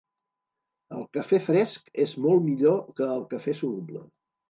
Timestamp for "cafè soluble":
3.37-4.07